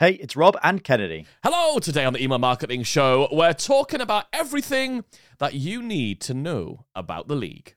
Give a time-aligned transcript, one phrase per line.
[0.00, 1.26] Hey, it's Rob and Kennedy.
[1.44, 5.04] Hello, today on the Email Marketing Show, we're talking about everything
[5.36, 7.74] that you need to know about the league.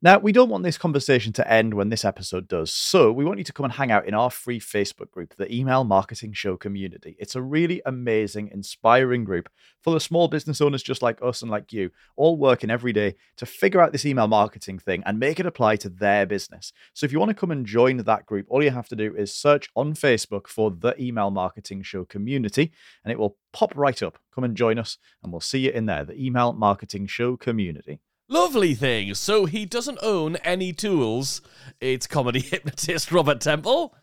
[0.00, 3.38] Now, we don't want this conversation to end when this episode does, so we want
[3.38, 6.56] you to come and hang out in our free Facebook group, the Email Marketing Show
[6.56, 7.16] Community.
[7.18, 9.48] It's a really amazing, inspiring group
[9.82, 13.16] full of small business owners just like us and like you, all working every day
[13.38, 16.72] to figure out this email marketing thing and make it apply to their business.
[16.94, 19.16] So if you want to come and join that group, all you have to do
[19.16, 22.70] is search on Facebook for the Email Marketing Show Community,
[23.02, 24.20] and it will pop right up.
[24.32, 27.98] Come and join us, and we'll see you in there, the Email Marketing Show Community.
[28.30, 29.14] Lovely thing.
[29.14, 31.40] So he doesn't own any tools.
[31.80, 33.94] It's comedy hypnotist Robert Temple.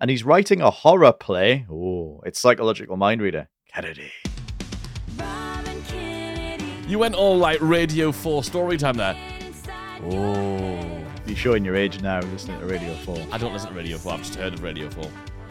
[0.00, 1.66] And he's writing a horror play.
[1.70, 3.48] Oh, it's psychological mind reader.
[3.70, 4.10] Kennedy.
[6.86, 9.14] You went all like Radio 4 story time there.
[10.04, 11.04] Oh.
[11.26, 13.18] You're showing your age now listening to Radio 4.
[13.30, 15.04] I don't listen to Radio 4, I've just heard of Radio 4.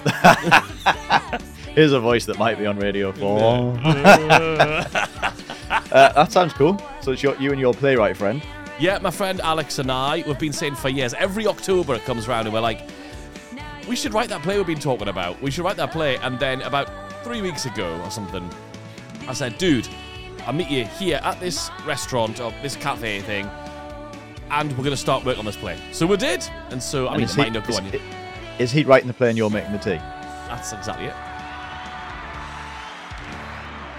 [1.75, 3.27] Here's a voice that might be on Radio 4.
[3.86, 4.84] uh,
[5.91, 6.81] that sounds cool.
[7.08, 8.44] So it's your, you and your playwright friend.
[8.81, 12.27] Yeah, my friend Alex and I, we've been saying for years, every October it comes
[12.27, 12.81] around and we're like,
[13.88, 15.41] we should write that play we've been talking about.
[15.41, 16.17] We should write that play.
[16.17, 16.89] And then about
[17.23, 18.45] three weeks ago or something,
[19.25, 19.88] I said, dude,
[20.45, 23.50] I'll meet you here at this restaurant or this cafe thing,
[24.52, 25.78] and we're going to start work on this play.
[25.94, 26.45] So we did.
[26.72, 27.91] And so, I And mean, it he- might not go is- on.
[28.59, 29.95] Is he writing the play and you're making the tea?
[30.50, 31.13] That's exactly it.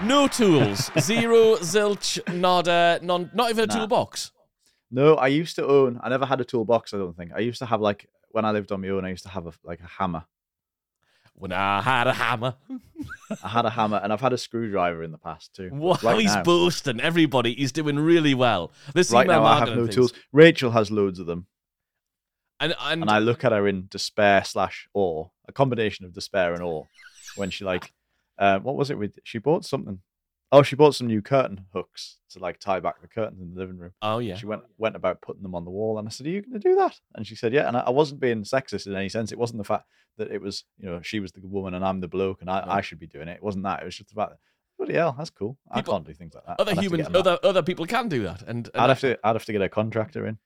[0.03, 3.75] No tools, zero, zilch, nada, non, not even a Nah.
[3.79, 4.31] toolbox.
[4.91, 5.99] No, I used to own.
[6.01, 6.93] I never had a toolbox.
[6.93, 7.31] I don't think.
[7.35, 9.05] I used to have like when I lived on my own.
[9.05, 10.23] I used to have a, like a hammer.
[11.33, 12.55] When I had a hammer.
[13.43, 15.69] I had a hammer, and I've had a screwdriver in the past too.
[15.71, 16.43] Wow, Right he's now.
[16.43, 16.99] boasting.
[17.01, 18.71] Everybody, he's doing really well.
[18.93, 19.95] This Right now, I have no things.
[19.95, 20.13] tools.
[20.31, 21.45] Rachel has loads of them,
[22.59, 26.53] And, and, and I look at her in despair slash awe, a combination of despair
[26.53, 26.85] and awe,
[27.35, 27.93] when she like,
[28.39, 29.13] uh, what was it with?
[29.23, 29.99] She bought something.
[30.51, 33.59] Oh, she bought some new curtain hooks to like tie back the curtains in the
[33.59, 33.91] living room.
[34.01, 36.29] oh yeah, She went went about putting them on the wall, and I said, "Are
[36.31, 38.87] you going to do that?" And she said, "Yeah." And I, I wasn't being sexist
[38.87, 39.31] in any sense.
[39.31, 39.85] It wasn't the fact
[40.17, 42.65] that it was, you know, she was the woman and I'm the bloke, and I,
[42.65, 42.71] No.
[42.71, 43.35] I should be doing it.
[43.37, 43.81] It wasn't that.
[43.83, 44.33] It was just about,
[44.77, 45.57] bloody hell, that's cool.
[45.73, 46.59] People- I can't do things like that.
[46.59, 47.19] other I'd have to humans, get 'em that.
[47.19, 48.41] other other people can do that.
[48.41, 50.39] And, and I'd have to, I'd have to get a contractor in.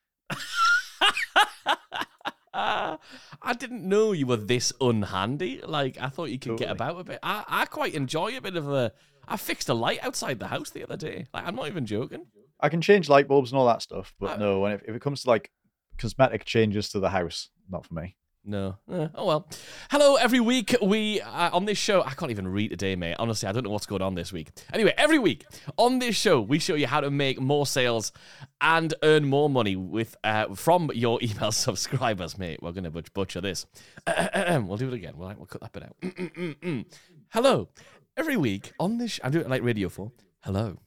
[3.42, 5.62] I didn't know you were this unhandy.
[5.66, 7.20] Like I thought you could get about a bit.
[7.24, 8.92] I, I quite enjoy a bit of a.
[9.28, 11.26] I fixed a light outside the house the other day.
[11.34, 12.26] Like I'm not even joking.
[12.59, 14.96] I can change light bulbs and all that stuff, but I- no, when if, if
[14.96, 15.52] it comes to like
[15.98, 18.16] cosmetic changes to the house, not for me.
[18.46, 18.76] No.
[18.92, 19.48] Eh, oh well.
[19.90, 20.16] Hello.
[20.16, 22.04] Every week we uh, on this show.
[22.04, 23.16] I can't even read today, mate.
[23.18, 24.50] Honestly, I don't know what's going on this week.
[24.74, 25.46] Anyway, every week
[25.78, 28.12] on this show we show you how to make more sales
[28.59, 32.62] and earn more money with uh, from your email subscribers, mate.
[32.62, 33.66] We're gonna butch- butcher this.
[34.08, 35.14] we'll do it again.
[35.16, 36.86] We'll, we'll cut that bit out.
[37.30, 37.70] Hello.
[38.18, 40.12] Every week on this, sh- I do it like Radio Four.
[40.42, 40.80] Hello.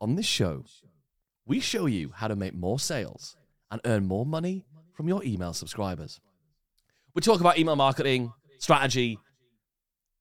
[0.00, 0.64] On this show,
[1.44, 3.36] we show you how to make more sales
[3.70, 6.18] and earn more money from your email subscribers.
[7.14, 9.20] We talk about email marketing, strategy,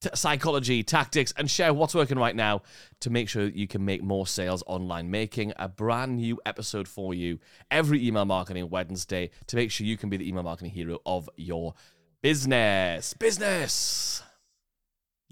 [0.02, 2.62] t- psychology, tactics, and share what's working right now
[3.00, 5.10] to make sure that you can make more sales online.
[5.10, 7.40] Making a brand new episode for you
[7.72, 11.28] every email marketing Wednesday to make sure you can be the email marketing hero of
[11.36, 11.74] your
[12.22, 13.16] business.
[13.16, 14.22] Business.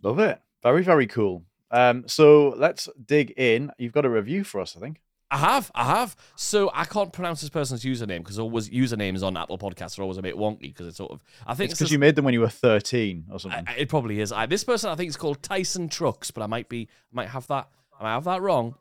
[0.02, 0.42] Love it.
[0.64, 1.44] Very, very cool.
[1.70, 3.72] Um, so let's dig in.
[3.78, 5.00] You've got a review for us, I think.
[5.32, 6.16] I have, I have.
[6.36, 10.18] So I can't pronounce this person's username because always usernames on Apple Podcasts are always
[10.18, 11.24] a bit wonky because it's sort of.
[11.48, 13.64] I think It's because you made them when you were 13 or something.
[13.66, 14.32] I- it probably is.
[14.34, 17.30] I, this person, I think, is called Tyson Trucks, but I might be, I might
[17.30, 18.76] have that, I might have that wrong.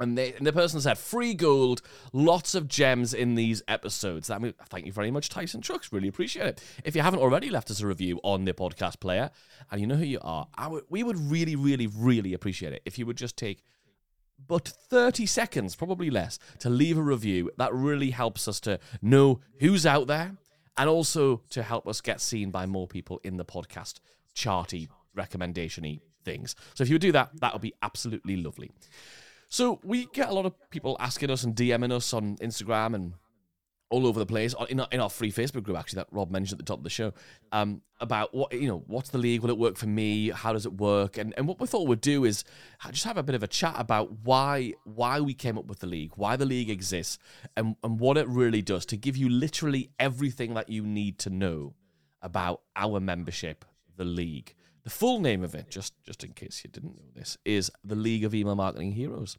[0.00, 1.80] And, they, and the person said, "Free gold,
[2.12, 5.92] lots of gems in these episodes." That mean, thank you very much, Tyson Trucks.
[5.92, 6.62] Really appreciate it.
[6.84, 9.30] If you haven't already left us a review on the podcast player,
[9.70, 12.82] and you know who you are, I would, we would really, really, really appreciate it
[12.84, 13.62] if you would just take
[14.46, 17.50] but 30 seconds, probably less, to leave a review.
[17.56, 20.36] That really helps us to know who's out there
[20.76, 24.00] and also to help us get seen by more people in the podcast
[24.34, 26.56] charty recommendation y things.
[26.74, 28.70] So if you would do that, that would be absolutely lovely.
[29.48, 33.14] So we get a lot of people asking us and DMing us on Instagram and
[33.90, 36.60] all over the place in our, in our free Facebook group actually that Rob mentioned
[36.60, 37.12] at the top of the show
[37.52, 40.66] um, about what you know what's the league will it work for me how does
[40.66, 42.44] it work and and what we thought we'd do is
[42.90, 45.86] just have a bit of a chat about why why we came up with the
[45.86, 47.18] league why the league exists
[47.56, 51.30] and and what it really does to give you literally everything that you need to
[51.30, 51.74] know
[52.22, 53.64] about our membership
[53.96, 54.54] the league
[54.84, 57.94] the full name of it, just just in case you didn't know this, is the
[57.94, 59.38] League of Email Marketing Heroes,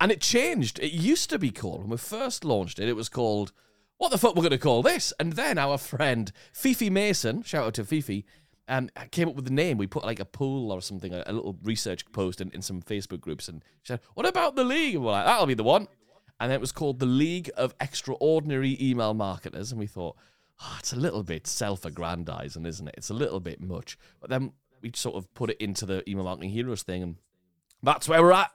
[0.00, 0.78] and it changed.
[0.78, 2.88] It used to be called when we first launched it.
[2.88, 3.52] It was called
[3.98, 5.12] what the fuck we're going to call this?
[5.18, 8.24] And then our friend Fifi Mason, shout out to Fifi,
[8.68, 9.78] um, came up with the name.
[9.78, 12.82] We put like a poll or something, a, a little research post in, in some
[12.82, 15.62] Facebook groups, and she said, "What about the league?" And we're like, "That'll be the
[15.62, 15.88] one."
[16.40, 20.16] And it was called the League of Extraordinary Email Marketers, and we thought,
[20.60, 22.94] oh, it's a little bit self-aggrandizing, isn't it?
[22.98, 23.98] It's a little bit much.
[24.20, 24.52] But then
[24.82, 27.16] we sort of put it into the email marketing heroes thing, and
[27.82, 28.50] that's where we're at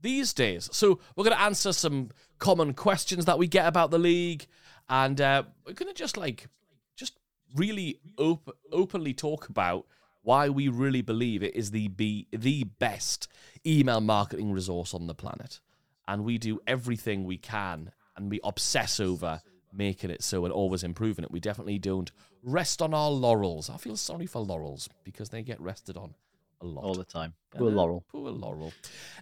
[0.00, 0.68] these days.
[0.72, 4.46] So we're going to answer some common questions that we get about the league,
[4.88, 6.48] and uh, we're going to just like
[6.96, 7.18] just
[7.54, 9.86] really op- openly talk about
[10.22, 13.28] why we really believe it is the be the best
[13.66, 15.60] email marketing resource on the planet,
[16.06, 19.40] and we do everything we can, and we obsess over
[19.72, 21.30] making it so and always improving it.
[21.30, 22.12] We definitely don't
[22.42, 23.70] rest on our laurels.
[23.70, 26.14] I feel sorry for laurels because they get rested on
[26.60, 27.34] a lot all the time.
[27.50, 28.04] Poor Laurel.
[28.10, 28.72] Poor Laurel.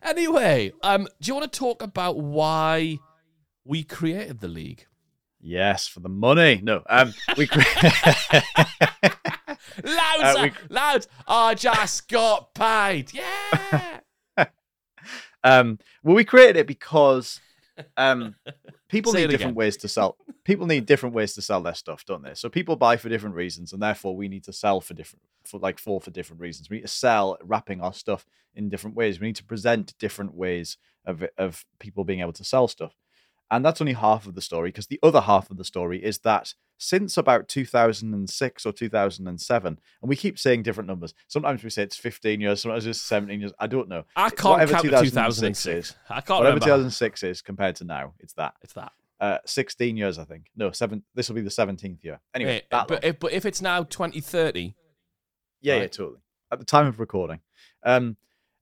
[0.02, 2.98] Anyway, um, do you want to talk about why
[3.64, 4.86] we created the league?
[5.40, 6.60] Yes, for the money.
[6.62, 7.46] No, um, we.
[7.46, 7.60] Cre-
[9.84, 11.06] loud, Uh, we- loud.
[11.26, 13.12] I just got paid.
[13.14, 14.00] Yeah.
[15.44, 17.40] um, well, we created it because
[17.96, 18.34] um,
[18.88, 20.16] people Say need different ways to sell.
[20.44, 22.34] People need different ways to sell their stuff, don't they?
[22.34, 25.58] So people buy for different reasons, and therefore we need to sell for different, for
[25.58, 26.69] like four for different reasons.
[26.69, 29.20] We need to sell wrapping our stuff in different ways.
[29.20, 30.76] We need to present different ways
[31.06, 32.94] of of people being able to sell stuff,
[33.50, 34.69] and that's only half of the story.
[34.69, 40.08] Because the other half of the story is that since about 2006 or 2007, and
[40.08, 41.12] we keep saying different numbers.
[41.29, 43.52] Sometimes we say it's 15 years, sometimes it's 17 years.
[43.58, 44.05] I don't know.
[44.17, 45.91] I can't Whatever count the 2006 2006.
[45.91, 45.97] is.
[46.08, 46.64] I can't Whatever remember.
[46.64, 48.55] 2006 is compared to now, it's that.
[48.62, 48.93] It's that.
[49.20, 50.47] Uh, 16 years, I think.
[50.56, 51.02] No, seven.
[51.14, 52.20] This will be the 17th year.
[52.35, 53.11] Anyway, Wait, that but long.
[53.11, 54.75] if, but if it's now 2030,
[55.61, 56.20] yeah, yeah, totally.
[56.50, 57.41] At the time of recording.
[57.85, 58.17] Um,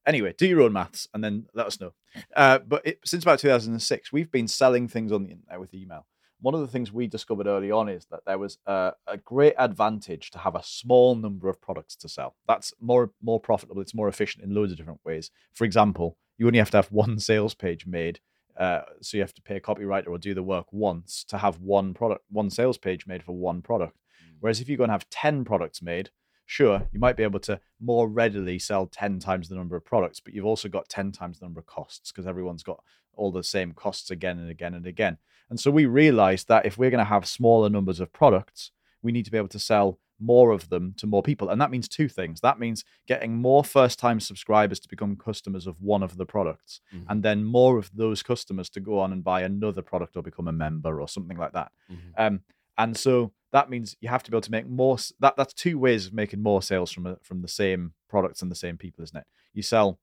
[0.09, 1.93] anyway, do your own maths and then let us know.
[2.35, 6.07] Uh, but it, since about 2006, we've been selling things on the internet with email.
[6.41, 9.55] One of the things we discovered early on is that there was a, a great
[9.59, 12.37] advantage to have a small number of products to sell.
[12.47, 13.83] That's more more profitable.
[13.83, 15.31] It's more efficient in loads of different ways.
[15.53, 18.21] For example, you only have to have one sales page made
[18.59, 21.61] uh, so you have to pay a copywriter or do the work once to have
[21.61, 23.97] one product, one sales page made for one product.
[24.41, 26.11] Whereas if you go and have 10 products made,
[26.49, 30.19] sure, you might be able to more readily sell 10 times the number of products,
[30.19, 33.45] but you've also got 10 times the number of costs because everyone's got all the
[33.45, 35.19] same costs again and again and again.
[35.51, 38.71] And so we realized that if we're going to have smaller numbers of products,
[39.03, 41.49] we need to be able to sell more of them to more people.
[41.51, 42.41] And that means two things.
[42.41, 46.81] That means getting more first time subscribers to become customers of one of the products,
[46.93, 47.05] Mhm.
[47.09, 50.49] and then more of those customers to go on and buy another product or become
[50.49, 51.71] a member or something like that.
[51.91, 51.97] Mhm.
[52.17, 52.41] Um,
[52.79, 54.97] and so that means you have to be able to make more.
[55.21, 58.51] That that's two ways of making more sales from a, from the same products and
[58.51, 59.27] the same people, isn't it?
[59.53, 59.99] You sell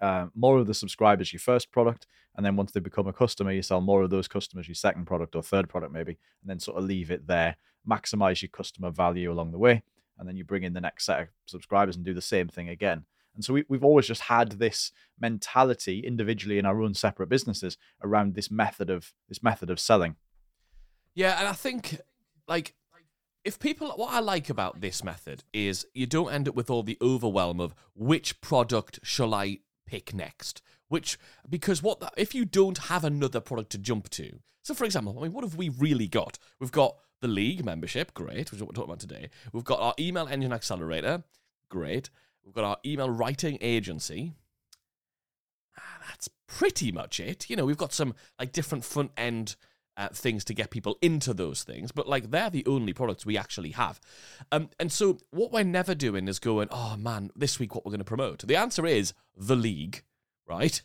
[0.00, 2.06] uh, more of the subscribers your first product,
[2.36, 5.06] and then once they become a customer, you sell more of those customers your second
[5.06, 7.56] product or third product maybe, and then sort of leave it there,
[7.88, 9.82] maximize your customer value along the way,
[10.18, 12.68] and then you bring in the next set of subscribers and do the same thing
[12.68, 13.04] again.
[13.34, 17.76] And so we, we've always just had this mentality individually in our own separate businesses
[18.02, 20.16] around this method of this method of selling.
[21.18, 22.00] Yeah, and I think
[22.46, 22.74] like
[23.44, 26.84] if people what I like about this method is you don't end up with all
[26.84, 30.62] the overwhelm of which product shall I pick next?
[30.86, 31.18] Which
[31.50, 34.38] because what if you don't have another product to jump to?
[34.62, 36.38] So for example, I mean what have we really got?
[36.60, 39.28] We've got the league membership, great, which is what we're talking about today.
[39.52, 41.24] We've got our email engine accelerator,
[41.68, 42.10] great.
[42.44, 44.34] We've got our email writing agency.
[45.76, 47.50] Ah, That's pretty much it.
[47.50, 49.56] You know, we've got some like different front end
[49.98, 53.36] uh, things to get people into those things, but like they're the only products we
[53.36, 54.00] actually have.
[54.52, 57.90] Um, and so what we're never doing is going, oh man, this week what we're
[57.90, 58.46] going to promote.
[58.46, 60.02] The answer is the league,
[60.46, 60.80] right?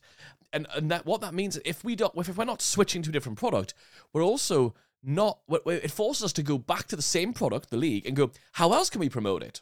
[0.52, 3.14] And and that what that means if we don't if we're not switching to a
[3.14, 3.74] different product,
[4.12, 5.40] we're also not.
[5.48, 8.74] It forces us to go back to the same product, the league, and go, how
[8.74, 9.62] else can we promote it?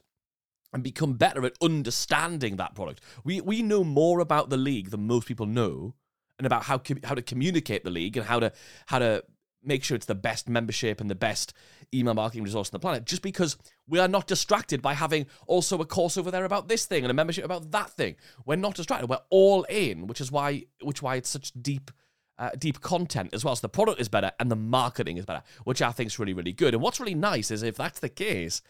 [0.74, 3.02] and become better at understanding that product.
[3.26, 5.96] We we know more about the league than most people know,
[6.38, 8.52] and about how how to communicate the league and how to
[8.86, 9.24] how to
[9.64, 11.54] make sure it's the best membership and the best
[11.94, 13.06] email marketing resource on the planet.
[13.06, 16.86] Just because we are not distracted by having also a course over there about this
[16.86, 18.16] thing and a membership about that thing.
[18.46, 19.10] We're not distracted.
[19.10, 21.92] We're all in, which is why which why it's such deep.
[22.40, 23.56] Uh, deep content as well.
[23.56, 26.34] So the product is better and the marketing is better, which I think is really,
[26.34, 26.74] really good.
[26.74, 28.64] And what's really nice is if that's the case,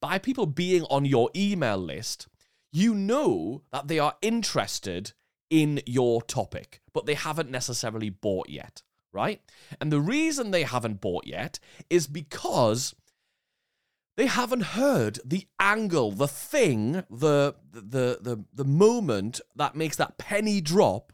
[0.00, 2.28] by people being on your email list,
[2.70, 5.12] you know that they are interested
[5.50, 8.82] in your topic, but they haven't necessarily bought yet,
[9.12, 9.40] right?
[9.80, 11.58] And the reason they haven't bought yet
[11.90, 12.94] is because
[14.16, 20.18] they haven't heard the angle, the thing, the the the the moment that makes that
[20.18, 21.12] penny drop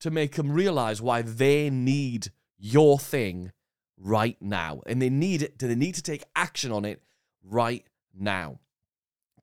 [0.00, 3.52] to make them realize why they need your thing
[3.96, 4.80] right now.
[4.86, 7.02] And they need it, do they need to take action on it
[7.42, 7.84] right
[8.14, 8.60] now.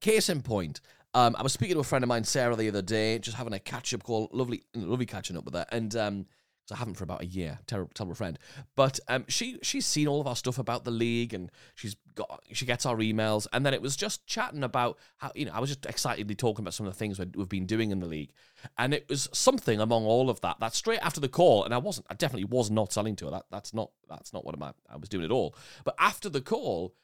[0.01, 0.81] Case in point,
[1.13, 3.53] um, I was speaking to a friend of mine, Sarah, the other day, just having
[3.53, 4.29] a catch up call.
[4.31, 5.65] Lovely, lovely catching up with her.
[5.71, 6.25] And um,
[6.67, 7.59] 'cause I haven't for about a year.
[7.67, 8.39] Terrible, terrible friend.
[8.75, 12.43] But um, she she's seen all of our stuff about the league, and she's got
[12.51, 15.59] she gets our emails, and then it was just chatting about how you know I
[15.59, 18.07] was just excitedly talking about some of the things we- we've been doing in the
[18.07, 18.31] league,
[18.77, 21.77] and it was something among all of that that straight after the call, and I
[21.77, 23.31] wasn't, I definitely was not selling to her.
[23.31, 25.55] That that's not that's not what I, I was doing at all.
[25.83, 26.95] But after the call,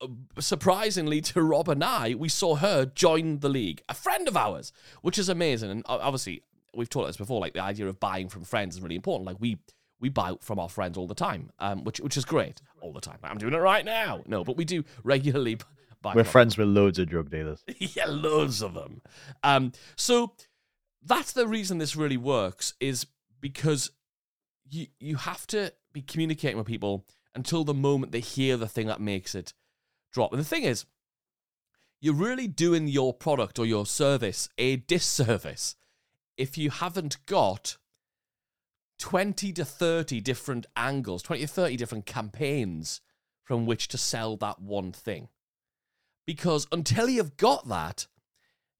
[0.00, 0.08] uh,
[0.40, 4.72] surprisingly to Rob and I, we saw her join the league, a friend of ours,
[5.02, 5.70] which is amazing.
[5.70, 6.42] And obviously,
[6.76, 7.40] we've talked about this before.
[7.40, 9.26] Like the idea of buying from friends is really important.
[9.26, 9.58] Like we
[10.00, 13.00] we buy from our friends all the time, um, which which is great all the
[13.00, 13.18] time.
[13.22, 14.22] I'm doing it right now.
[14.26, 15.58] No, but we do regularly
[16.02, 16.14] buy.
[16.14, 17.64] We're from friends with loads of drug dealers.
[17.78, 19.02] yeah, loads of them.
[19.42, 20.32] Um, so
[21.02, 23.06] that's the reason this really works is
[23.40, 23.90] because
[24.70, 28.86] you you have to be communicating with people until the moment they hear the thing
[28.86, 29.52] that makes it
[30.12, 30.32] drop.
[30.32, 30.86] And the thing is,
[32.00, 35.76] you're really doing your product or your service a disservice
[36.36, 37.76] if you haven't got
[38.98, 43.00] 20 to 30 different angles, 20 to 30 different campaigns
[43.44, 45.28] from which to sell that one thing.
[46.26, 48.06] Because until you've got that,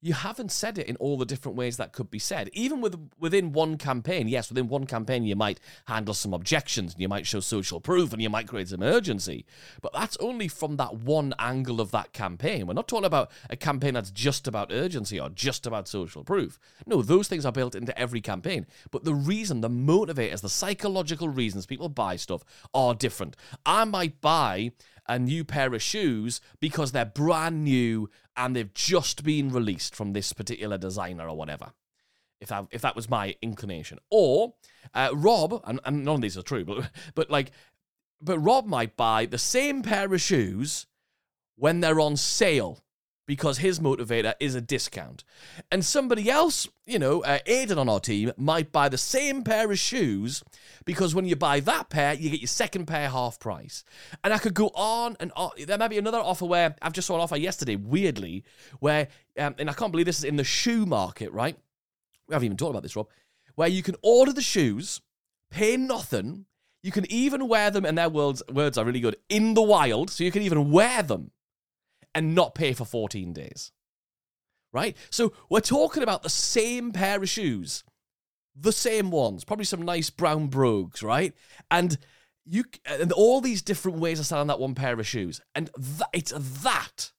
[0.01, 2.49] you haven't said it in all the different ways that could be said.
[2.53, 7.01] Even with within one campaign, yes, within one campaign you might handle some objections and
[7.01, 9.45] you might show social proof and you might create some urgency.
[9.81, 12.67] But that's only from that one angle of that campaign.
[12.67, 16.59] We're not talking about a campaign that's just about urgency or just about social proof.
[16.85, 18.67] No, those things are built into every campaign.
[18.91, 23.35] But the reason, the motivators, the psychological reasons people buy stuff are different.
[23.65, 24.71] I might buy
[25.07, 30.13] a new pair of shoes because they're brand new and they've just been released from
[30.13, 31.71] this particular designer or whatever.
[32.39, 34.53] If that if that was my inclination, or
[34.93, 37.51] uh, Rob, and, and none of these are true, but but like,
[38.21, 40.85] but Rob might buy the same pair of shoes
[41.55, 42.83] when they're on sale
[43.27, 45.23] because his motivator is a discount.
[45.69, 49.69] And somebody else, you know, uh, Aiden on our team, might buy the same pair
[49.69, 50.43] of shoes
[50.85, 53.83] because when you buy that pair, you get your second pair half price.
[54.23, 55.51] And I could go on and on.
[55.57, 58.45] There might be another offer where I've just saw an offer yesterday, weirdly,
[58.79, 61.57] where, um, and I can't believe this is in the shoe market, right?
[62.27, 63.09] We haven't even talked about this, Rob,
[63.55, 65.01] where you can order the shoes,
[65.51, 66.45] pay nothing.
[66.81, 70.09] You can even wear them, and their words, words are really good, in the wild.
[70.09, 71.31] So you can even wear them
[72.17, 73.71] and not pay for 14 days.
[74.73, 74.97] Right?
[75.11, 77.83] So we're talking about the same pair of shoes,
[78.55, 81.35] the same ones, probably some nice brown brogues, right?
[81.69, 81.95] And
[82.43, 85.41] you and all these different ways of selling that one pair of shoes.
[85.53, 85.69] And
[86.11, 86.33] it's
[86.63, 87.11] that.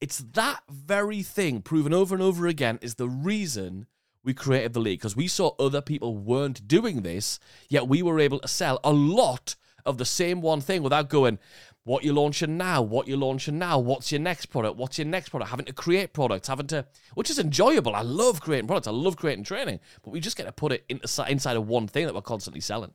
[0.00, 3.86] It's that very thing proven over and over again is the reason
[4.24, 8.18] we created the league because we saw other people weren't doing this, yet we were
[8.18, 11.38] able to sell a lot of the same one thing without going,
[11.90, 15.30] what you're launching now, what you're launching now, what's your next product, what's your next
[15.30, 17.96] product, having to create products, having to, which is enjoyable.
[17.96, 20.84] I love creating products, I love creating training, but we just get to put it
[20.88, 22.92] inside of one thing that we're constantly selling.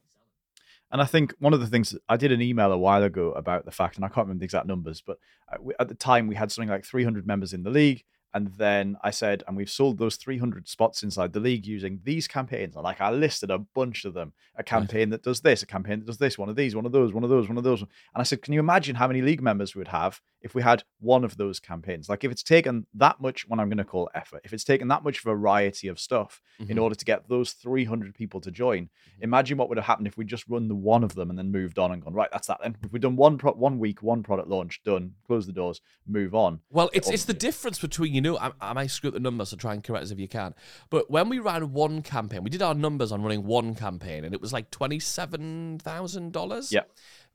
[0.93, 3.65] And I think one of the things I did an email a while ago about
[3.65, 5.19] the fact, and I can't remember the exact numbers, but
[5.51, 8.05] uh, at the time we had something like 300 members in the league.
[8.35, 12.27] And then I said, and we've sold those 300 spots inside the league using these
[12.27, 12.75] campaigns.
[12.75, 15.99] And like I listed a bunch of them a campaign that does this, a campaign
[15.99, 17.79] that does this, one of these, one of those, one of those, one of those.
[17.79, 20.61] And I said, can you imagine how many league members we would have if we
[20.61, 22.07] had one of those campaigns?
[22.07, 24.87] Like if it's taken that much, what I'm going to call effort, if it's taken
[24.89, 26.81] that much variety of stuff in Mhm.
[26.81, 30.23] order to get those 300 people to join, imagine what would have happened if we
[30.23, 32.59] just run the one of them and then moved on and gone, right, that's that
[32.61, 32.77] then.
[32.83, 36.35] If we'd done one, pro- one week, one product launch, done, close the doors, move
[36.35, 36.59] on.
[36.69, 39.49] Well, it's it's the difference between you know I, I might screw up the numbers
[39.49, 40.53] so try and correct us if you can.
[40.91, 44.33] But when we ran one campaign, we did our numbers on running one campaign, and
[44.35, 46.71] it was like twenty seven thousand dollars.
[46.71, 46.81] Yeah.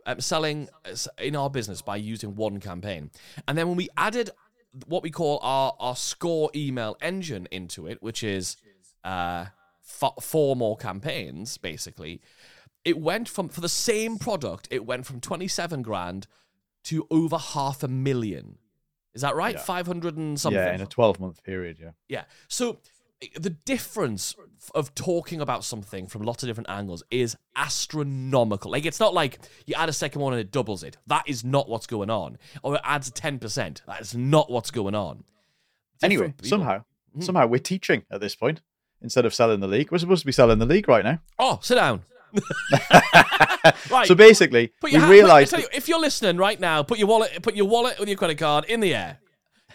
[0.07, 0.69] Um, selling
[1.19, 3.11] in our business by using one campaign,
[3.47, 4.31] and then when we added
[4.87, 8.57] what we call our our score email engine into it, which is
[9.05, 9.47] uh
[9.83, 12.21] fo- four more campaigns basically,
[12.85, 16.27] it went from for the same product, it went from twenty seven grand
[16.85, 18.59] to over half a million.
[19.13, 19.57] Is that right?
[19.57, 19.61] Yeah.
[19.61, 20.57] 500 and something.
[20.57, 21.79] Yeah, in a 12 month period.
[21.81, 21.91] Yeah.
[22.09, 22.25] Yeah.
[22.49, 22.79] So
[23.39, 24.37] the difference
[24.75, 28.71] of talking about something from lots of different angles is astronomical.
[28.71, 30.97] Like it's not like you add a second one and it doubles it.
[31.07, 32.39] That is not what's going on.
[32.63, 33.81] Or it adds 10%.
[33.87, 35.25] That is not what's going on.
[36.03, 36.85] Anyway, people- somehow,
[37.17, 37.25] Mhm.
[37.25, 38.61] somehow we're teaching at this point
[39.03, 39.91] instead of selling the league.
[39.91, 41.21] We're supposed to be selling the league right now.
[41.39, 42.03] Oh, sit down.
[43.91, 44.07] right.
[44.07, 45.53] So basically, Put we your ha- realized.
[45.57, 48.39] you, if you're listening right now, put your wallet, put your wallet with your credit
[48.39, 49.19] card in the air.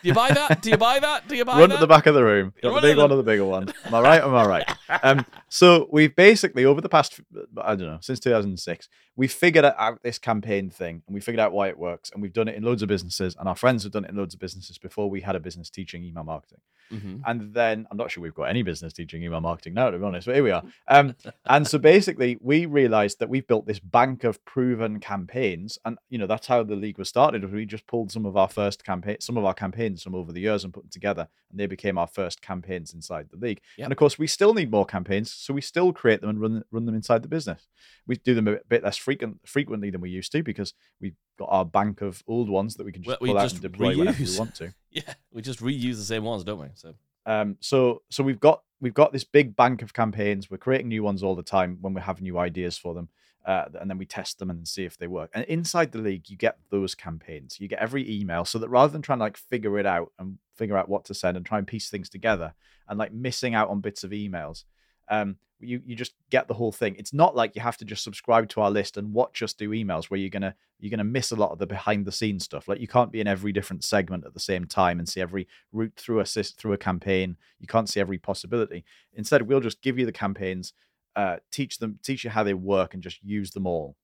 [0.05, 0.61] Do you buy that?
[0.61, 1.27] Do you buy that?
[1.27, 1.59] Do you buy that?
[1.61, 1.75] Run that?
[1.77, 2.53] to the back of the room.
[2.61, 3.73] Got Run the big one or the bigger one.
[3.85, 4.21] Am I right?
[4.21, 4.71] Am I right?
[5.01, 7.19] Um, So we've basically over the past,
[7.61, 11.53] I don't know, since 2006, we figured out this campaign thing and we figured out
[11.53, 12.11] why it works.
[12.11, 14.17] And we've done it in loads of businesses, and our friends have done it in
[14.17, 16.59] loads of businesses before we had a business teaching email marketing.
[16.91, 17.21] Mhm.
[17.25, 20.03] And then I'm not sure we've got any business teaching email marketing now, to be
[20.03, 20.63] honest, but here we are.
[20.87, 25.97] Um, and so basically, we realized that we've built this bank of proven campaigns, and
[26.09, 27.51] you know that's how the league was started.
[27.51, 30.41] We just pulled some of our first campaign, some of our campaigns from over the
[30.41, 33.61] years, and put them together, and they became our first campaigns inside the league.
[33.77, 33.85] Yep.
[33.85, 36.63] And of course, we still need more campaigns, so we still create them and run
[36.71, 37.67] run them inside the business.
[38.07, 41.49] We do them a bit less frequent frequently than we used to because we've got
[41.51, 43.61] our bank of old ones that we can just Well, we pull out just and
[43.61, 44.73] deploy whenever we want to.
[44.89, 46.69] Yeah, we just reuse the same ones, don't we?
[46.73, 46.93] So
[47.25, 50.49] Um, so so we've got we've got this big bank of campaigns.
[50.49, 53.09] We're creating new ones all the time when we have new ideas for them,
[53.45, 55.29] uh, and then we test them and see if they work.
[55.35, 57.59] And inside the league, you get those campaigns.
[57.59, 60.39] You get every email, so that rather than trying to like figure it out and
[60.55, 62.53] figure out what to send and try and piece things together,
[62.87, 64.63] and like missing out on bits of emails,
[65.09, 66.95] um, you you just get the whole thing.
[66.97, 69.69] It's not like you have to just subscribe to our list and watch us do
[69.69, 72.67] emails where you're gonna you're gonna miss a lot of the behind the scenes stuff.
[72.67, 75.47] Like you can't be in every different segment at the same time and see every
[75.71, 77.37] route through a through a campaign.
[77.59, 78.83] You can't see every possibility.
[79.13, 80.73] Instead, we'll just give you the campaigns,
[81.15, 83.95] uh, teach them, teach you how they work, and just use them all.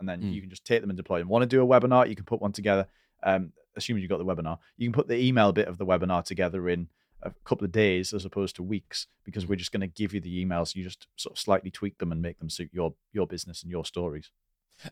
[0.00, 0.32] And then Mm.
[0.32, 1.28] you can just take them and deploy them.
[1.28, 2.08] Want to do a webinar?
[2.08, 2.88] You can put one together.
[3.22, 6.24] Um, assuming you've got the webinar, you can put the email bit of the webinar
[6.24, 6.88] together in
[7.24, 10.20] a couple of days as opposed to weeks because we're just going to give you
[10.20, 10.74] the emails.
[10.74, 13.70] You just sort of slightly tweak them and make them suit your your business and
[13.70, 14.30] your stories.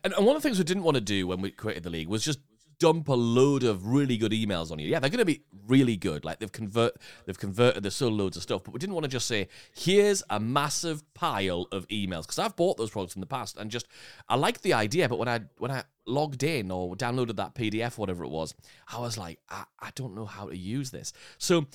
[0.03, 1.89] And, and one of the things we didn't want to do when we created the
[1.89, 2.39] league was just
[2.79, 4.89] dump a load of really good emails on you.
[4.89, 6.25] Yeah, they're going to be really good.
[6.25, 6.93] Like they've convert,
[7.25, 7.83] they've converted.
[7.83, 11.01] There's so loads of stuff, but we didn't want to just say, "Here's a massive
[11.13, 13.87] pile of emails." Because I've bought those products in the past, and just
[14.27, 17.97] I liked the idea, but when I when I logged in or downloaded that PDF,
[17.97, 18.53] whatever it was,
[18.91, 21.13] I was like, I, I don't know how to use this.
[21.37, 21.67] So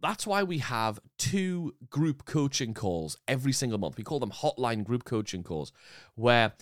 [0.00, 3.96] that's why we have two group coaching calls every single month.
[3.96, 5.72] We call them hotline group coaching calls,
[6.14, 6.52] where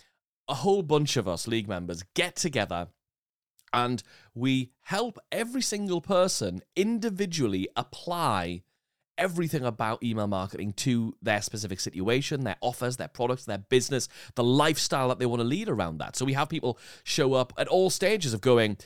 [0.49, 2.89] a whole bunch of us league members get together
[3.73, 4.03] and
[4.35, 8.63] we help every single person individually apply
[9.19, 14.45] everything about email marketing to their specific situation, their offers, their products, their business, the
[14.45, 16.17] lifestyle that they want to lead around that.
[16.17, 18.77] So we have people show up at all stages of going,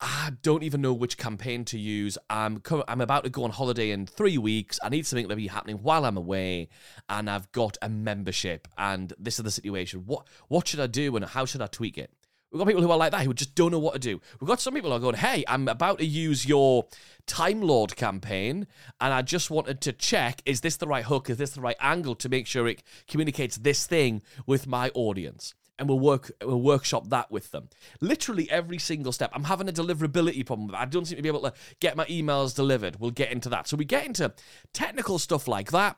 [0.00, 2.18] I don't even know which campaign to use.
[2.28, 4.78] I'm co- I'm about to go on holiday in three weeks.
[4.82, 6.68] I need something to be happening while I'm away,
[7.08, 10.02] and I've got a membership, and this is the situation.
[10.04, 12.10] What what should I do, and how should I tweak it?
[12.52, 14.20] We've got people who are like that who just don't know what to do.
[14.38, 16.86] We've got some people who are going, "Hey, I'm about to use your
[17.26, 18.66] Time Lord campaign,
[19.00, 21.30] and I just wanted to check: is this the right hook?
[21.30, 25.54] Is this the right angle to make sure it communicates this thing with my audience?"
[25.78, 27.68] And we'll work we'll workshop that with them.
[28.00, 29.30] Literally every single step.
[29.32, 30.74] I'm having a deliverability problem.
[30.74, 32.98] I don't seem to be able to get my emails delivered.
[32.98, 33.68] We'll get into that.
[33.68, 34.32] So we get into
[34.72, 35.96] technical stuff like that.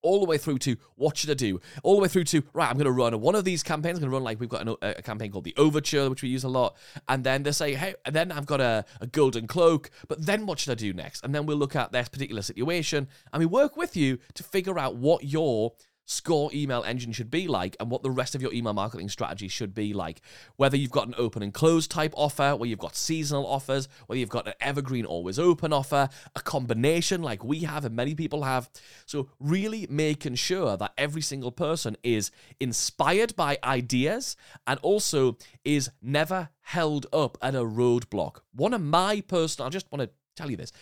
[0.00, 1.60] All the way through to what should I do?
[1.82, 3.96] All the way through to right, I'm going to run one of these campaigns.
[3.96, 6.28] I'm going to run like we've got an, a campaign called the Overture, which we
[6.28, 6.76] use a lot.
[7.08, 9.90] And then they say, hey, and then I've got a, a golden cloak.
[10.06, 11.24] But then what should I do next?
[11.24, 14.78] And then we'll look at this particular situation and we work with you to figure
[14.78, 15.72] out what your
[16.08, 19.46] score email engine should be like and what the rest of your email marketing strategy
[19.46, 20.22] should be like.
[20.56, 24.18] Whether you've got an open and close type offer, where you've got seasonal offers, whether
[24.18, 28.44] you've got an evergreen always open offer, a combination like we have and many people
[28.44, 28.70] have.
[29.04, 34.34] So, really making sure that every single person is inspired by ideas
[34.66, 38.38] and also is never held up at a roadblock.
[38.54, 40.72] One of my personal, I just want to tell you this.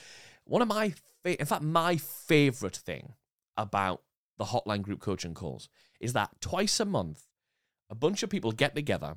[0.44, 3.14] One of my, in fact, my favorite thing
[3.56, 4.02] about
[4.38, 5.68] the hotline group coaching calls
[6.00, 7.22] is that twice a month,
[7.90, 9.16] a bunch of people get together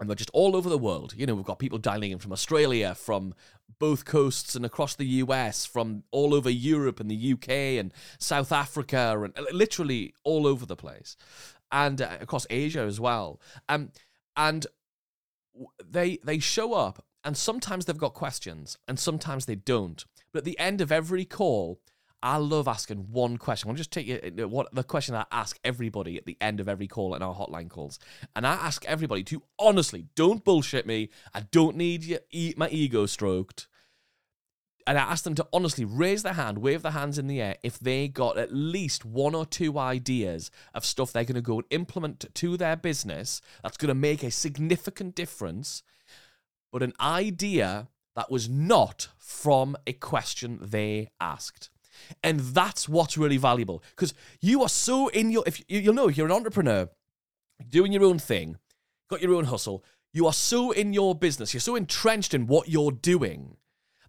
[0.00, 1.12] and they're just all over the world.
[1.14, 3.34] You know, we've got people dialing in from Australia, from
[3.78, 8.50] both coasts and across the US, from all over Europe and the UK and South
[8.50, 11.16] Africa, and literally all over the place,
[11.70, 13.40] and uh, across Asia as well.
[13.68, 13.92] Um,
[14.36, 14.66] and
[15.84, 20.04] they they show up, and sometimes they've got questions, and sometimes they don't.
[20.32, 21.78] But at the end of every call,
[22.22, 23.70] I love asking one question.
[23.70, 26.68] I'll just take you uh, what the question I ask everybody at the end of
[26.68, 27.98] every call in our hotline calls,
[28.36, 31.10] and I ask everybody to honestly don't bullshit me.
[31.34, 33.68] I don't need your, eat my ego stroked.
[34.86, 37.56] And I ask them to honestly raise their hand, wave their hands in the air
[37.62, 41.58] if they got at least one or two ideas of stuff they're going to go
[41.58, 45.82] and implement to their business that's going to make a significant difference,
[46.72, 51.70] but an idea that was not from a question they asked.
[52.22, 56.08] And that's what's really valuable because you are so in your, if you, you'll know,
[56.08, 56.88] if you're an entrepreneur
[57.68, 58.56] doing your own thing,
[59.08, 62.68] got your own hustle, you are so in your business, you're so entrenched in what
[62.68, 63.56] you're doing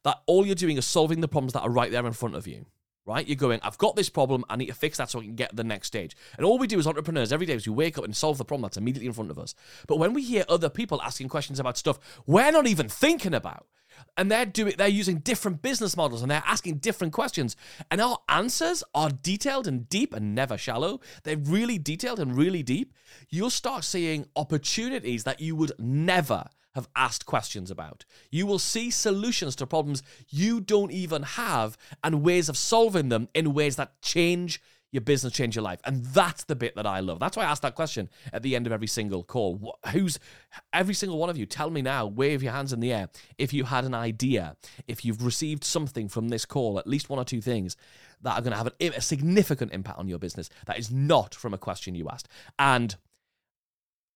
[0.04, 2.48] that all you're doing is solving the problems that are right there in front of
[2.48, 2.66] you.
[3.06, 3.28] Right?
[3.28, 5.56] You're going, I've got this problem, I need to fix that so I can get
[5.56, 6.16] the next stage.
[6.38, 8.46] And all we do as entrepreneurs every day is we wake up and solve the
[8.46, 9.56] problem that's immediately in front of us.
[9.88, 13.68] But when we hear other people asking questions about stuff we're not even thinking about,
[14.18, 17.56] and they're doing they're using different business models and they're asking different questions
[17.90, 22.64] and our answers are detailed and deep and never shallow they're really detailed and really
[22.64, 22.94] deep
[23.30, 28.06] you'll start seeing opportunities that you would never have asked questions about.
[28.30, 33.28] You will see solutions to problems you don't even have and ways of solving them
[33.34, 35.80] in ways that change your business, change your life.
[35.86, 37.20] And that's the bit that I love.
[37.20, 39.78] That's why I ask that question at the end of every single call.
[39.92, 40.20] Who's
[40.74, 41.46] every single one of you?
[41.46, 44.58] Tell me now, wave your hands in the air if you had an idea,
[44.88, 47.78] if you've received something from this call, at least one or two things
[48.22, 51.34] that are going to have a, a significant impact on your business that is not
[51.34, 52.28] from a question you asked.
[52.60, 52.96] And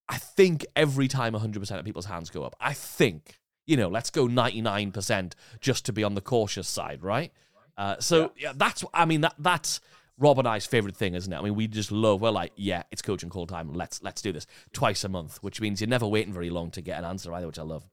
[0.07, 4.09] I think every time 100% of people's hands go up, I think, you know, let's
[4.09, 7.31] go 99% just to be on the cautious side, right?
[7.77, 8.49] Uh, so yeah.
[8.49, 8.53] yeah.
[8.55, 9.81] that's, I mean, that that's
[10.17, 11.35] Rob and I's favorite thing, isn't it?
[11.35, 12.21] I mean, we just love.
[12.21, 13.73] We're like, yeah, it's coaching call time.
[13.73, 16.81] Let's let's do this twice a month, which means you're never waiting very long to
[16.81, 17.83] get an answer either, which I love.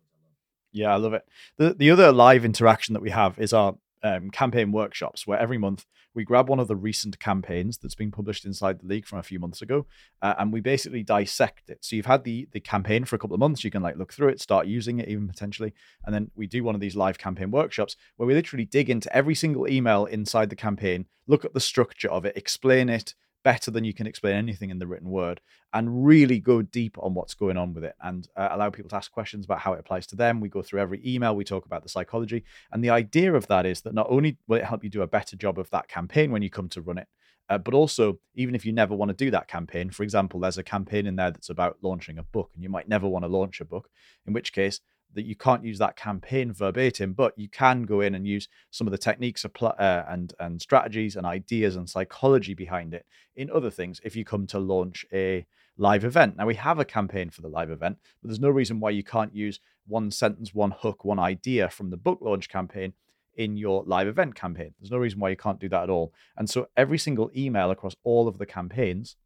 [0.70, 1.26] Yeah, I love it.
[1.56, 5.58] The the other live interaction that we have is our um, campaign workshops where every
[5.58, 5.84] month
[6.14, 9.22] we grab one of the recent campaigns that's been published inside the league from a
[9.22, 9.86] few months ago
[10.20, 11.84] uh, and we basically dissect it.
[11.84, 14.12] So you've had the the campaign for a couple of months you can like look
[14.12, 15.72] through it start using it even potentially
[16.04, 19.14] and then we do one of these live campaign workshops where we literally dig into
[19.14, 23.70] every single email inside the campaign look at the structure of it explain it better
[23.70, 25.40] than you can explain anything in the written word
[25.72, 28.96] and really go deep on what's going on with it and uh, allow people to
[28.96, 30.40] ask questions about how it applies to them.
[30.40, 32.44] We go through every email, we talk about the psychology.
[32.70, 35.06] And the idea of that is that not only will it help you do a
[35.06, 37.08] better job of that campaign when you come to run it,
[37.48, 40.58] uh, but also, even if you never want to do that campaign, for example, there's
[40.58, 43.28] a campaign in there that's about launching a book, and you might never want to
[43.28, 43.90] launch a book,
[44.26, 44.80] in which case,
[45.14, 48.86] that you can't use that campaign verbatim, but you can go in and use some
[48.86, 53.04] of the techniques uh, and and strategies and ideas and psychology behind it
[53.36, 54.00] in other things.
[54.04, 55.46] If you come to launch a
[55.76, 58.80] live event, now we have a campaign for the live event, but there's no reason
[58.80, 62.92] why you can't use one sentence, one hook, one idea from the book launch campaign
[63.36, 64.74] in your live event campaign.
[64.78, 66.12] There's no reason why you can't do that at all.
[66.36, 69.16] And so every single email across all of the campaigns,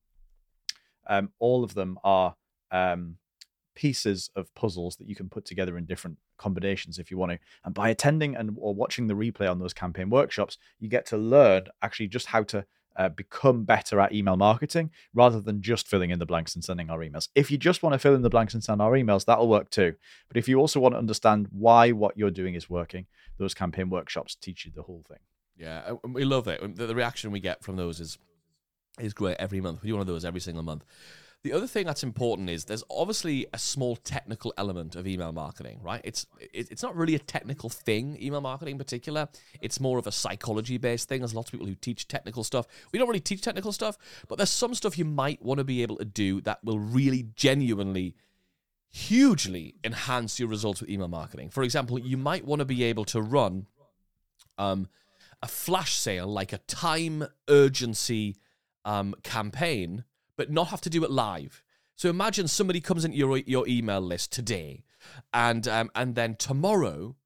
[1.09, 2.37] um, all of them are
[2.71, 3.17] um,
[3.77, 7.39] pieces of puzzles that you can put together in different combinations if you want to.
[7.65, 11.17] And by attending and or watching the replay on those campaign workshops, you get to
[11.17, 16.11] learn actually just how to uh, become better at email marketing rather than just filling
[16.11, 17.29] in the blanks and sending our emails.
[17.35, 19.71] If you just want to fill in the blanks and send our emails, that'll work
[19.71, 19.95] too.
[20.29, 23.07] But if you also want to understand why what you're doing is working,
[23.39, 25.19] those campaign workshops teach you the whole thing.
[25.59, 26.77] Yeah, we love it.
[26.77, 28.19] The, the reaction we get from those is
[28.99, 29.83] is great every month.
[29.83, 30.85] We do one of those every single month.
[31.45, 35.79] The other thing that's important is there's obviously a small technical element of email marketing,
[35.81, 36.01] right?
[36.03, 39.29] It's it's not really a technical thing, email marketing in particular.
[39.61, 41.21] It's more of a psychology based thing.
[41.21, 42.67] There's lots of people who teach technical stuff.
[42.93, 43.97] We don't really teach technical stuff,
[44.29, 47.29] but there's some stuff you might want to be able to do that will really
[47.37, 48.17] genuinely
[48.89, 51.51] hugely enhance your results with email marketing.
[51.51, 53.67] For example, you might want to be able to run
[54.59, 54.89] um,
[55.43, 58.37] a flash sale like a time urgency
[58.85, 60.05] um, campaign
[60.37, 61.63] but not have to do it live.
[61.97, 64.85] So imagine somebody comes into your your email list today,
[65.33, 67.17] and um, and then tomorrow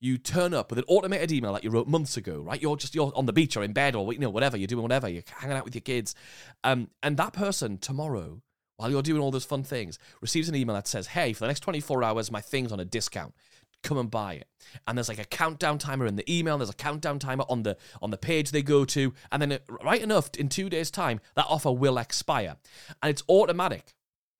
[0.00, 2.62] you turn up with an automated email that you wrote months ago, right?
[2.62, 4.82] You're just you're on the beach or in bed or you know whatever you're doing,
[4.82, 6.14] whatever you're hanging out with your kids,
[6.62, 8.42] um, and that person tomorrow,
[8.76, 11.48] while you're doing all those fun things, receives an email that says, "Hey, for the
[11.48, 13.34] next 24 hours, my thing's on a discount
[13.82, 14.48] come and buy it.
[14.86, 16.58] And there's like a countdown timer in the email.
[16.58, 19.64] There's a countdown timer on the on the page they go to, and then it,
[19.82, 22.56] right enough in two days' time, that offer will expire,
[23.02, 23.94] and it's automatic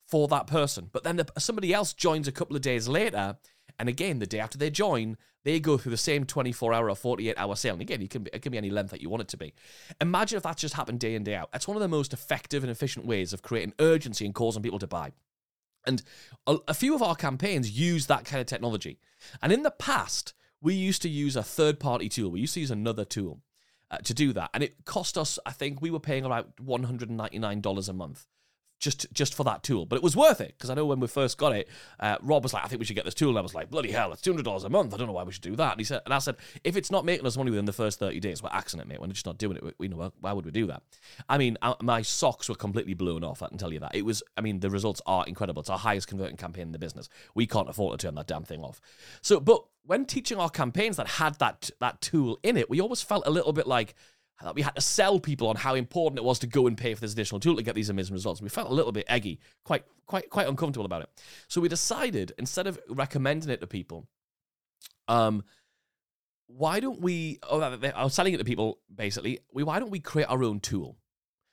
[0.07, 0.89] for that person.
[0.93, 3.37] But then the, somebody else joins a couple of days later,
[3.79, 6.97] and again the day after they join, they go through the same 24 hour or
[6.97, 7.75] 48 hour sale.
[7.75, 9.37] And again, you can be, it can be any length that you want it to
[9.37, 9.55] be.
[10.01, 11.51] Imagine if that just happened day in day out.
[11.53, 14.79] That's one of the most effective and efficient ways of creating urgency and causing people
[14.81, 15.13] to buy.
[15.89, 16.03] And
[16.47, 19.01] a, a few of our campaigns use that kind of technology.
[19.43, 22.31] And in the past, we used to use a third party tool.
[22.31, 23.41] We used to use another tool
[23.91, 24.51] uh, to do that.
[24.55, 28.27] And it cost us, I think we were paying about $199 a month
[28.79, 29.87] just just for that tool.
[29.87, 31.69] But it was worth it because I know when we first got it,
[32.01, 33.71] uh, Rob was like, "I think we should get this tool." And I was like,
[33.71, 34.95] "Bloody hell, it's two hundred dollars a month.
[34.95, 36.77] I don't know why we should do that." And he said, and I said, "If
[36.77, 39.01] it's not making us money within the first thirty days, we're axing it, mate.
[39.01, 39.75] We're just not doing it.
[39.79, 40.83] We, know why would we do that?"
[41.29, 43.43] I mean, I, uh, my socks were completely blown off.
[43.43, 43.95] I can tell you that.
[43.95, 44.23] It was.
[44.37, 45.61] I mean, the results are incredible.
[45.61, 47.09] It's our highest converting campaign in the business.
[47.35, 48.81] We can't afford to turn that damn thing off.
[49.23, 53.03] So, but when teaching our campaigns that had that that tool in it, we always
[53.03, 53.95] felt a little bit like
[54.43, 56.95] that we had to sell people on how important it was to go and pay
[56.95, 58.41] for this additional tool to get these amazing results.
[58.41, 61.11] We felt a little bit eggy, quite, quite, quite uncomfortable about it.
[61.49, 64.07] So we decided instead of recommending it to people,
[65.09, 65.43] um,
[66.47, 67.39] why don't we?
[67.43, 69.41] Oh, I was selling it to people basically.
[69.53, 70.97] We why don't we create our own tool?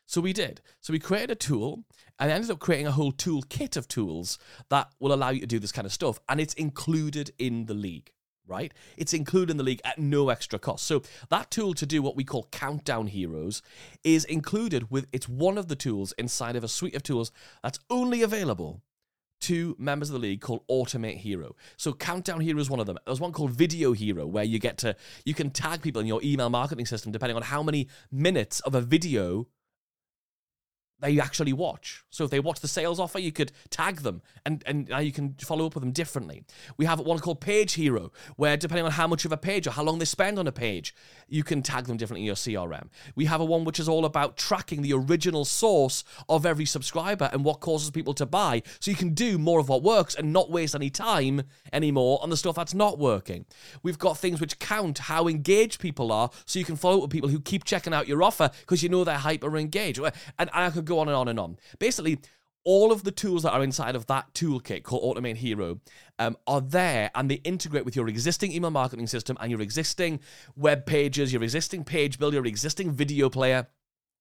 [0.05, 0.61] So we did.
[0.81, 1.83] So we created a tool
[2.19, 4.37] and ended up creating a whole toolkit of tools
[4.69, 6.19] that will allow you to do this kind of stuff.
[6.29, 8.11] And it's included in the league,
[8.47, 8.73] right?
[8.97, 10.85] It's included in the league at no extra cost.
[10.85, 13.61] So that tool to do what we call countdown heroes
[14.03, 17.31] is included with, it's one of the tools inside of a suite of tools
[17.63, 18.81] that's only available
[19.41, 21.55] to members of the league called Automate Hero.
[21.77, 22.97] So Countdown Hero is one of them.
[23.05, 26.21] There's one called Video Hero where you get to you can tag people in your
[26.23, 29.47] email marketing system depending on how many minutes of a video
[30.99, 32.03] they actually watch.
[32.09, 35.11] So if they watch the sales offer, you could tag them and, and now you
[35.11, 36.43] can follow up with them differently.
[36.77, 39.71] We have one called Page Hero, where depending on how much of a page or
[39.71, 40.95] how long they spend on a page,
[41.27, 42.87] you can tag them differently in your CRM.
[43.15, 47.29] We have a one which is all about tracking the original source of every subscriber
[47.33, 48.61] and what causes people to buy.
[48.79, 52.29] So you can do more of what works and not waste any time anymore on
[52.29, 53.45] the stuff that's not working.
[53.83, 57.11] We've got things which count how engaged people are so you can follow up with
[57.11, 59.99] people who keep checking out your offer because you know they're hyper engaged.
[60.39, 61.57] And I could go on and on and on.
[61.79, 62.19] Basically,
[62.65, 65.79] all of the tools that are inside of that toolkit called Automate Hero
[66.17, 70.19] um, are there and they integrate with your existing email marketing system and your existing
[70.55, 73.67] web pages, your existing page builder, your existing video player,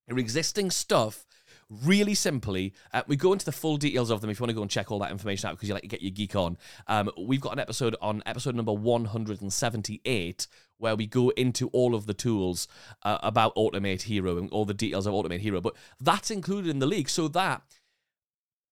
[0.07, 1.25] your existing stuff.
[1.71, 4.55] Really simply, uh, we go into the full details of them if you want to
[4.55, 6.57] go and check all that information out because you like to get your geek on.
[6.87, 10.47] Um, we've got an episode on episode number 178
[10.79, 12.69] where we go into all of the tools
[13.03, 15.61] uh, about Automate Hero and all the details of Automate Hero.
[15.61, 17.63] But that's included in the league so that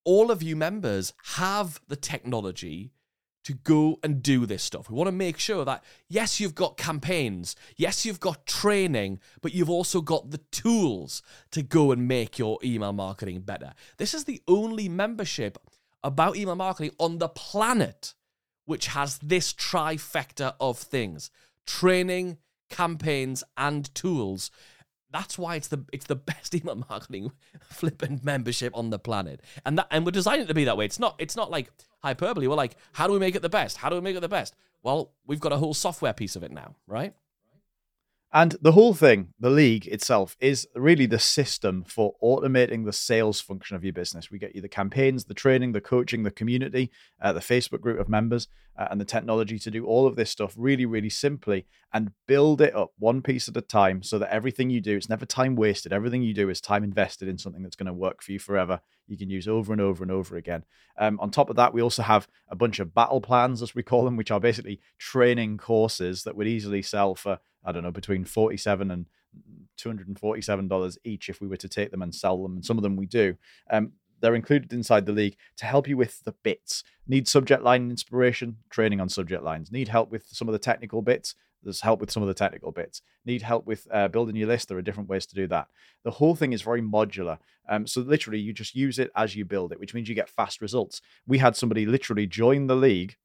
[0.05, 2.92] all of you members have the technology
[3.44, 4.88] to go and do this stuff.
[4.88, 9.52] We want to make sure that, yes, you've got campaigns, yes, you've got training, but
[9.52, 13.72] you've also got the tools to go and make your email marketing better.
[13.98, 15.59] This is the only membership
[16.05, 18.14] about email marketing on the planet
[18.64, 21.31] which has this trifecta of things
[21.66, 22.38] training,
[22.70, 24.50] campaigns, and tools.
[25.12, 29.79] That's why it's the it's the best email marketing flippant membership on the planet, and
[29.79, 30.85] that and we're designing it to be that way.
[30.85, 31.70] It's not it's not like
[32.03, 32.46] hyperbole.
[32.46, 33.77] We're like, how do we make it the best?
[33.77, 34.55] How do we make it the best?
[34.83, 37.14] Well, we've got a whole software piece of it now, right?
[38.35, 43.42] And the whole thing, the league itself, is really the system for automating the sales
[43.42, 44.31] function of your business.
[44.31, 46.90] We get you the campaigns, the training, the coaching, the community,
[47.21, 50.31] uh, the Facebook group of members, uh, and the technology to do all of this
[50.31, 54.33] stuff really, really simply and build it up one piece at a time so that
[54.33, 55.92] everything you do, it's never time wasted.
[55.92, 58.81] Everything you do is time invested in something that's going to work for you forever.
[59.09, 60.64] You can use over and over and over again.
[60.99, 63.83] Um, on top of that, we also have a bunch of battle plans, as we
[63.83, 67.90] call them, which are basically training courses that would easily sell for I don't know,
[67.90, 69.07] between 47 and
[69.79, 72.57] $247 each if we were to take them and sell them.
[72.57, 73.37] And some of them we do.
[73.70, 76.85] Um, they're included inside the league to help you with the bits.
[77.07, 79.72] Need subject line inspiration, training on subject lines.
[79.72, 81.35] Need help with some of the technical bits.
[81.62, 83.03] There's help with some of the technical bits.
[83.25, 84.68] Need help with uh, building your list.
[84.68, 85.68] There are different ways to do that.
[86.05, 87.38] The whole thing is very modular.
[87.68, 90.29] Um, so literally, you just use it as you build it, which means you get
[90.29, 91.01] fast results.
[91.27, 93.16] We had somebody literally join the league,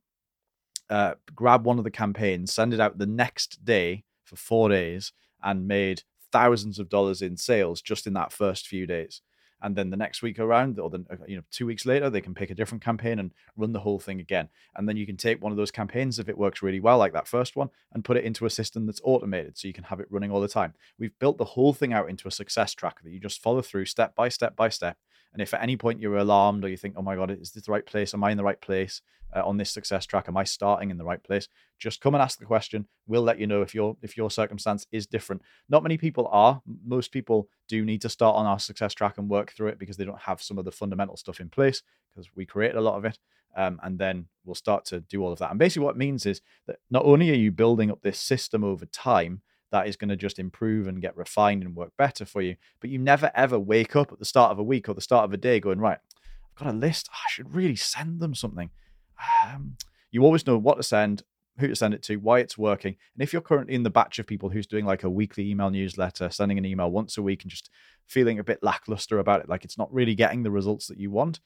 [0.90, 5.12] uh, grab one of the campaigns, send it out the next day for four days
[5.44, 9.22] and made thousands of dollars in sales just in that first few days.
[9.62, 12.36] And then the next week around, or then you know, two weeks later, they can
[12.36, 14.50] pick a different campaign and run the whole thing again.
[14.76, 17.14] And then you can take one of those campaigns if it works really well, like
[17.14, 20.00] that first one, and put it into a system that's automated, so you can have
[20.00, 20.76] it running all the time.
[21.00, 23.86] We've built the whole thing out into a success tracker that you just follow through
[23.86, 24.98] step by step by step.
[25.38, 27.66] And if at any point you're alarmed or you think, oh my God, is this
[27.66, 28.16] the right place?
[28.16, 29.04] Am I in the right place
[29.36, 30.26] uh, on this success track?
[30.28, 31.48] Am I starting in the right place?
[31.78, 32.88] Just come and ask the question.
[33.06, 35.44] We'll let you know if your if your circumstance is different.
[35.70, 36.64] Not many people are.
[36.84, 39.96] Most people do need to start on our success track and work through it because
[39.96, 41.84] they don't have some of the fundamental stuff in place
[42.16, 43.20] because we created a lot of it.
[43.56, 45.52] Um, and then we'll start to do all of that.
[45.52, 48.64] And basically, what it means is that not only are you building up this system
[48.64, 52.42] over time, that is going to just improve and get refined and work better for
[52.42, 52.56] you.
[52.80, 55.26] But you never ever wake up at the start of a week or the start
[55.26, 57.10] of a day going, right, I've got a list.
[57.12, 58.70] I should really send them something.
[59.46, 59.78] Um,
[60.12, 61.24] you always know what to send,
[61.60, 62.96] who to send it to, why it's working.
[63.16, 65.70] And if you're currently in the batch of people who's doing like a weekly email
[65.70, 67.70] newsletter, sending an email once a week and just
[68.06, 71.12] feeling a bit lackluster about it, like it's not really getting the results that you
[71.12, 71.40] want,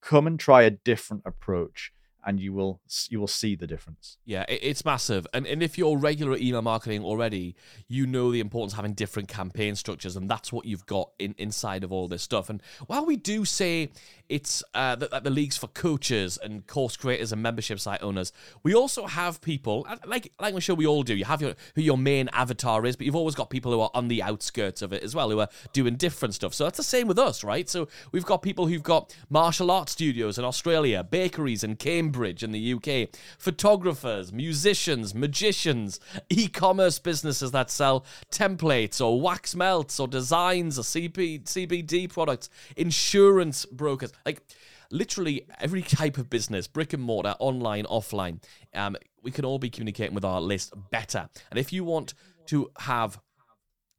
[0.00, 1.92] come and try a different approach
[2.24, 4.18] and you will you will see the difference.
[4.24, 5.26] Yeah, it's massive.
[5.34, 7.56] And and if you're regular email marketing already,
[7.88, 11.34] you know the importance of having different campaign structures, and that's what you've got in
[11.38, 12.48] inside of all this stuff.
[12.48, 13.90] And while we do say
[14.28, 18.32] it's uh, that, that the leagues for coaches and course creators and membership site owners,
[18.62, 21.16] we also have people like like I'm sure we all do.
[21.16, 23.90] You have your who your main avatar is, but you've always got people who are
[23.94, 26.54] on the outskirts of it as well, who are doing different stuff.
[26.54, 27.68] So that's the same with us, right?
[27.68, 32.42] So we've got people who've got martial arts studios in Australia, bakeries in Cambridge Cambridge
[32.42, 35.98] in the UK, photographers, musicians, magicians,
[36.28, 42.50] e commerce businesses that sell templates or wax melts or designs or CB, CBD products,
[42.76, 44.12] insurance brokers.
[44.26, 44.42] Like,
[44.90, 48.42] literally every type of business, brick and mortar, online, offline,
[48.74, 51.30] um, we can all be communicating with our list better.
[51.50, 52.12] And if you want
[52.46, 53.18] to have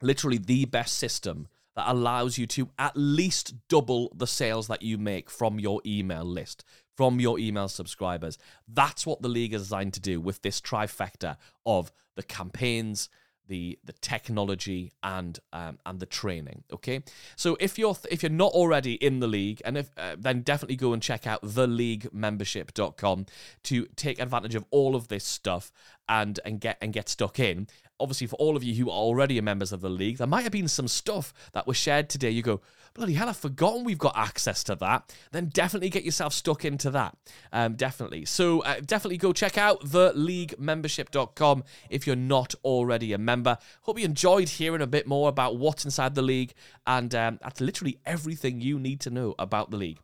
[0.02, 4.99] literally the best system that allows you to at least double the sales that you
[4.99, 6.63] make from your email list,
[6.95, 8.38] from your email subscribers.
[8.67, 13.10] That's what the league is designed to do with this trifecta of the campaigns,
[13.47, 17.03] the the technology and um, and the training okay
[17.36, 20.75] so if you're if you're not already in the league and if uh, then definitely
[20.75, 23.25] go and check out theleaguemembership.com
[23.63, 25.71] to take advantage of all of this stuff
[26.08, 27.67] and and get and get stuck in
[28.04, 30.52] obviously for all of you who are already members of the league, there might have
[30.52, 32.30] been some stuff that was shared today.
[32.30, 32.62] You go,
[32.94, 35.16] bloody hell, I've forgotten we've got access to that.
[35.32, 37.18] Then definitely get yourself stuck into that.
[37.52, 38.26] Um, definitely.
[38.26, 43.58] So uh, definitely go check out theleaguemembership.com if you're not already a member.
[43.82, 46.54] Hope you enjoyed hearing a bit more about what's inside the league,
[46.86, 50.00] and um, that's literally everything you need to know about the league.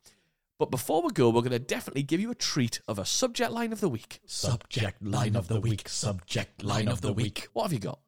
[0.59, 3.51] But before we go, we're going to definitely give you a treat of a subject
[3.51, 4.19] line of the week.
[4.25, 5.87] Subject line of the week.
[5.87, 7.47] Subject line of the week.
[7.53, 7.99] What have you got?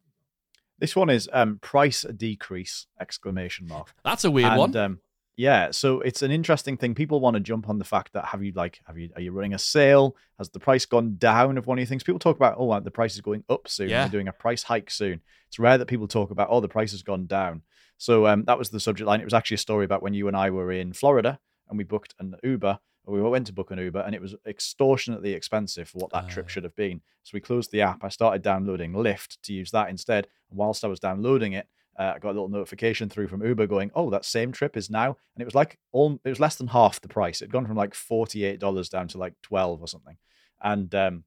[0.78, 3.94] This one is um, price decrease exclamation mark.
[4.04, 4.76] That's a weird and, one.
[4.76, 5.00] Um,
[5.38, 6.94] yeah, so it's an interesting thing.
[6.94, 9.32] People want to jump on the fact that have you like have you are you
[9.32, 10.18] running a sale?
[10.38, 12.04] Has the price gone down of one of your things?
[12.04, 13.90] People talk about oh the price is going up soon.
[13.90, 14.06] Yeah.
[14.06, 15.22] We're doing a price hike soon.
[15.48, 17.62] It's rare that people talk about oh the price has gone down.
[17.98, 19.22] So um, that was the subject line.
[19.22, 21.40] It was actually a story about when you and I were in Florida
[21.72, 22.78] and we booked an Uber.
[23.06, 26.30] Or we went to book an Uber and it was extortionately expensive for what that
[26.30, 26.50] trip Ah.
[26.50, 27.02] should have been.
[27.24, 28.04] So we closed the app.
[28.04, 30.28] I started downloading Lyft to use that instead.
[30.52, 33.66] And whilst I was downloading it, uh, I got a little notification through from Uber
[33.66, 36.56] going, "Oh, that same trip is now," and it was like all it was less
[36.58, 37.42] than half the price.
[37.42, 40.18] It'd gone from like forty eight dollars down to like twelve or something,
[40.62, 41.24] and um,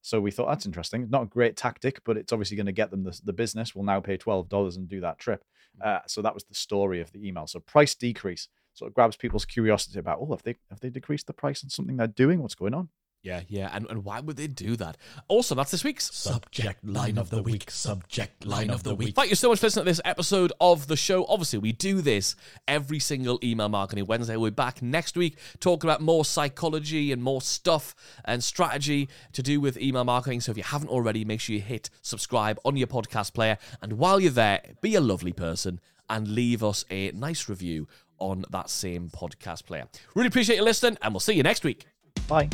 [0.00, 1.10] so we thought that's interesting.
[1.10, 3.74] Not a great tactic, but it's obviously going to get them the, the business.
[3.74, 5.44] Will now pay twelve dollars and do that trip.
[5.80, 7.46] Uh, so that was the story of the email.
[7.46, 11.26] So price decrease sort of grabs people's curiosity about, oh, have they have they decreased
[11.26, 12.42] the price on something they're doing?
[12.42, 12.88] What's going on?
[13.22, 13.70] Yeah, yeah.
[13.72, 14.96] And, and why would they do that?
[15.26, 16.14] Also, that's this week's.
[16.14, 17.68] Subject line of the week.
[17.72, 19.16] Subject line of the week.
[19.16, 21.26] Thank you so much for listening to this episode of the show.
[21.26, 22.36] Obviously, we do this
[22.68, 24.36] every single email marketing Wednesday.
[24.36, 29.60] We're back next week talking about more psychology and more stuff and strategy to do
[29.60, 30.40] with email marketing.
[30.40, 33.58] So if you haven't already, make sure you hit subscribe on your podcast player.
[33.82, 38.44] And while you're there, be a lovely person and leave us a nice review on
[38.50, 39.86] that same podcast player.
[40.14, 41.86] Really appreciate you listening, and we'll see you next week.
[42.28, 42.48] Bye.